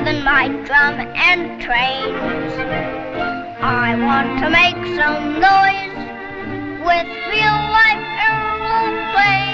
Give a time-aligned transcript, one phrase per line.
[0.00, 2.54] Even my drum and trains.
[3.60, 5.92] I want to make some noise
[6.80, 9.49] with real life aeroplanes.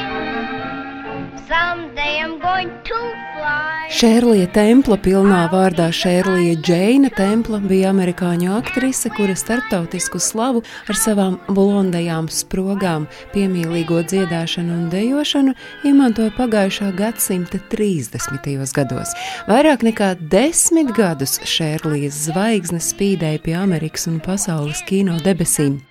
[3.97, 10.61] Šērlija Templa, pilnā vārdā Šērlija Džeina Templa, bija amerikāņu aktrise, kura starptautisku slavu
[10.91, 15.57] ar savām blondajām sprogām, piemīlīgo dziedāšanu un dejošanu
[15.87, 18.53] iemantoja pagājušā gadsimta 30.
[18.77, 19.17] gados.
[19.49, 25.86] Vairāk nekā desmit gadus Šērlijas zvaigzne spīdēja pie Amerikas un pasaules kino debesīm.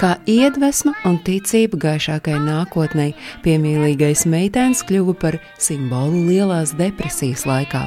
[0.00, 3.10] Kā iedvesma un ticība gaišākai nākotnē,
[3.46, 7.86] piemīlīgais meitēns kļuva par simbolu lielās depresijas laikā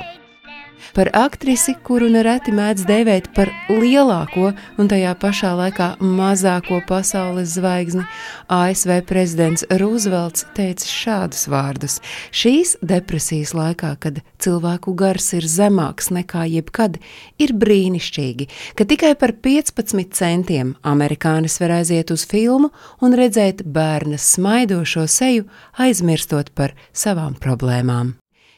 [0.95, 8.05] par aktrisi, kuru nereti mēdz dēvēt par lielāko un tajā pašā laikā mazāko pasaules zvaigzni,
[8.51, 11.99] ASV prezidents Roosevelts teica šādus vārdus:
[12.31, 16.99] Šīs depresijas laikā, kad cilvēku gars ir zemāks nekā jebkad,
[17.39, 24.17] ir brīnišķīgi, ka tikai par 15 centiem amerikānis var aiziet uz filmu un redzēt bērna
[24.17, 28.17] smaidošo seju, aizmirstot par savām problēmām.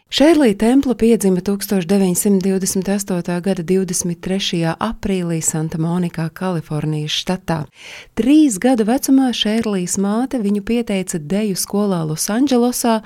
[0.09, 3.41] Šērlī Templa piedzima 1928.
[3.41, 4.75] gada 23.
[4.79, 7.65] aprīlī Santa Monikā, Kalifornijas štatā.
[8.13, 12.99] Trīs gadu vecumā Šērlīs māte viņu pieteica deju skolā Losandželosā,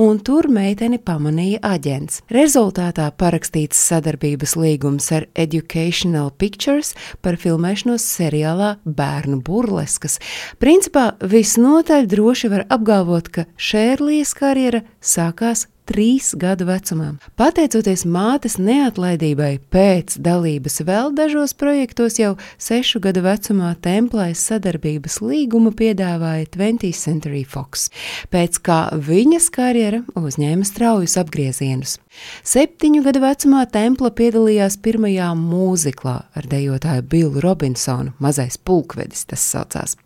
[0.00, 2.22] un tur meiteni pamanīja aģents.
[2.32, 10.18] Rezultātā parakstīts sadarbības līgums ar Educational Pictures par filmēšanos seriālā Bērnu burleskas.
[10.58, 17.12] Principā visnotaļ droši var apgalvot, ka Šērlīs karjera sākās trīs gadu vecumā.
[17.38, 25.72] Pateicoties mātes neatlaidībai pēc dalības vēl dažos projektos, jau sešu gadu vecumā templais sadarbības līgumu
[25.76, 27.88] piedāvāja 20th Century Fox,
[28.32, 31.98] pēc kā viņas karjera uzņēma straujus apgriezienus.
[32.46, 39.96] Septiņu gadu vecumā Templa piedalījās pirmajā mūziklā ar dejotāju Billu Robinsonu, mazais pulkvedis tas saucās.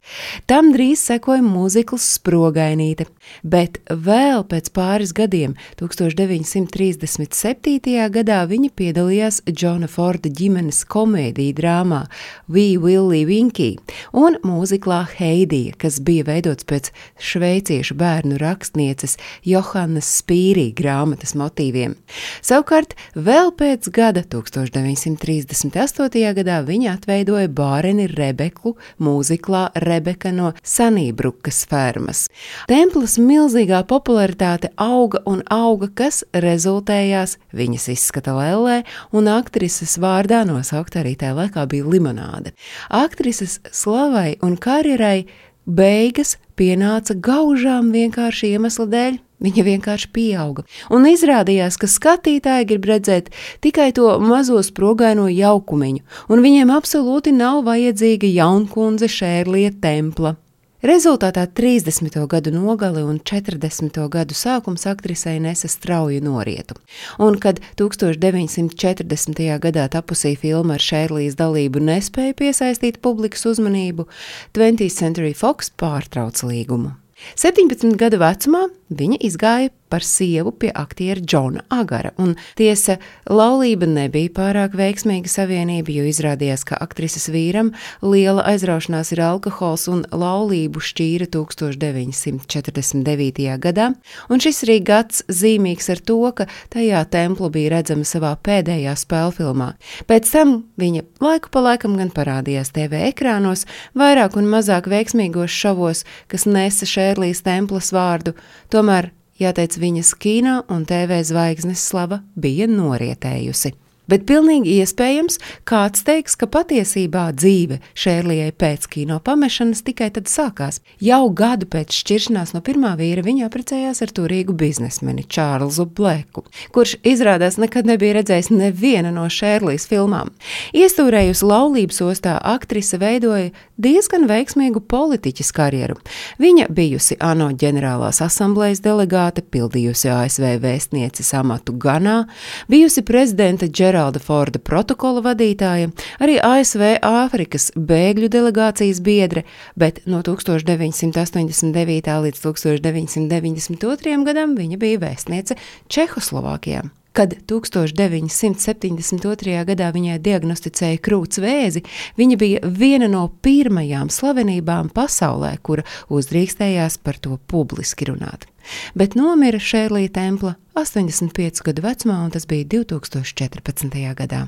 [0.51, 3.07] Tam drīz sekoja mūzikls Sprogainīte,
[3.43, 8.11] bet vēl pēc pāris gadiem, 1937.
[8.11, 12.03] gadā, viņa piedalījās Džona Forda ģimenes komēdiju drāmā
[12.49, 13.77] We Willie Winky
[14.17, 19.17] un mūziklā Heidija, kas bija veidots pēc šveiciešu bērnu rakstnieces
[19.47, 21.95] Johannes Spīrī grāmatas motīviem.
[22.43, 26.35] Savukārt, vēl pēc gada, 1938.
[26.41, 32.27] gadā, viņa atveidoja bāreni Rebeku mūziklā Rebeka no Sanībrukas fermas.
[32.71, 35.60] Templis milzīgā popularitāte auga un auga,
[35.95, 38.81] kas rezultējās viņas izskata lellē,
[39.13, 42.55] un aktrises vārdā nosaukt arī tajā laikā bija limonāde.
[42.89, 45.27] Aktrises slavai un karjerai
[45.67, 49.19] beigas pienāca gaužām vienkārši iemesla dēļ.
[49.41, 53.31] Viņa vienkārši pieauga, un izrādījās, ka skatītāji grib redzēt
[53.65, 60.35] tikai to mazo sprogaino jaukumiņu, un viņiem absolūti nav vajadzīga jaunkundze Šērlija templa.
[60.81, 62.15] Rezultātā 30.
[62.25, 63.99] gadu nogali un 40.
[64.09, 66.79] gadu sākums aktrisei nesa strauju norietu,
[67.21, 69.43] un kad 1940.
[69.61, 74.09] gadā tapusī filma ar Šērlīs dalību nespēja piesaistīt publikas uzmanību,
[74.57, 76.95] 20th Century Fox pārtrauca līgumu.
[77.37, 82.97] 17 gadu vecumā viņa izgāja par sievu pie aktiera Džona Agara, un tiesa,
[83.27, 87.73] laulība nebija pārāk veiksmīga savienība, jo izrādījās, ka aktrises vīram
[88.07, 93.59] liela aizraušanās ir alkohols un laulību šķīra 1949.
[93.65, 93.87] gadā,
[94.31, 99.75] un šis arī gads zīmīgs ar to, ka tajā templu bija redzama savā pēdējā spēlfilmā.
[100.07, 103.67] Pēc tam viņa laiku pa laikam gan parādījās TV ekrānos,
[103.99, 108.35] vairāk un mazāk veiksmīgos šovos, kas nesa Šērlīs templas vārdu,
[108.81, 109.11] tomēr
[109.41, 113.73] Jāteic, viņas kino un TV zvaigznes slava bija norietējusi.
[114.11, 115.39] Bet pilnīgi iespējams,
[115.69, 120.81] kāds teiks, ka patiesībā dzīve Šērlijai pēc kino pamešanas tikai tad sākās.
[121.05, 126.43] Jau gadu pēc šķiršanās no pirmā vīra viņa apprecējās ar turīgu biznesmeni Čārlzu Bleku,
[126.75, 130.33] kurš izrādās nekad nebija redzējis nevienu no Šērlijas filmām.
[130.75, 136.01] Iestūrējusi laulības ostā, aktrise veidoja diezgan veiksmīgu politiķis karjeru.
[136.43, 142.25] Viņa bijusi ANO ģenerālās asamblejas delegāte, pildījusi ASV vēstnieces amatu Ganā,
[142.71, 145.91] bijusi prezidenta Džerāla Geralda Forda protokola vadītāja,
[146.25, 149.43] arī ASV Āfrikas bēgļu delegācijas biedre,
[149.77, 152.09] bet no 1989.
[152.25, 154.17] līdz 1992.
[154.31, 155.59] gadam viņa bija vēstniece
[155.93, 156.87] Čehoslovākijā.
[157.13, 159.65] Kad 1972.
[159.67, 161.83] gadā viņai diagnosticēja krūts vēzi,
[162.21, 168.47] viņa bija viena no pirmajām slavenībām pasaulē, kura uzdrīkstējās par to publiski runāt.
[168.95, 174.15] Bet nomira Šērlī Templa 85 gadu vecumā, un tas bija 2014.
[174.15, 174.47] gadā.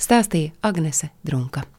[0.00, 1.62] Stāstīja Agnese Drunka.